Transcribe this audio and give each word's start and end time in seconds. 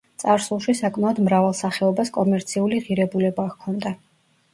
წარსულში 0.21 0.73
საკმაოდ 0.77 1.19
მრავალ 1.27 1.53
სახეობას 1.59 2.11
კომერციული 2.15 2.81
ღირებულება 2.87 3.47
ჰქონდა. 3.51 3.93